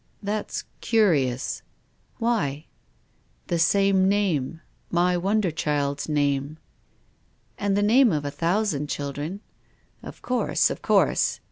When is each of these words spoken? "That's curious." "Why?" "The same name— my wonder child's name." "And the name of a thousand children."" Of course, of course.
"That's 0.23 0.63
curious." 0.79 1.61
"Why?" 2.17 2.65
"The 3.49 3.59
same 3.59 4.09
name— 4.09 4.61
my 4.99 5.15
wonder 5.15 5.51
child's 5.51 6.09
name." 6.09 6.57
"And 7.59 7.77
the 7.77 7.83
name 7.83 8.11
of 8.11 8.25
a 8.25 8.31
thousand 8.31 8.89
children."" 8.89 9.41
Of 10.01 10.23
course, 10.23 10.71
of 10.71 10.81
course. 10.81 11.39